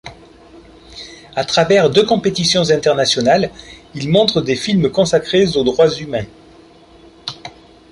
À 1.35 1.45
travers 1.45 1.91
deux 1.91 2.03
compétitions 2.03 2.71
internationales, 2.71 3.51
il 3.93 4.09
montre 4.09 4.41
des 4.41 4.55
films 4.55 4.89
consacrés 4.91 5.55
aux 5.55 5.63
droits 5.63 5.91
humains. 5.93 6.25